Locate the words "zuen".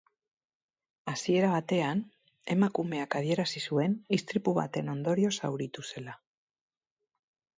3.71-3.93